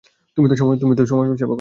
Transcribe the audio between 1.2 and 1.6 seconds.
করছো।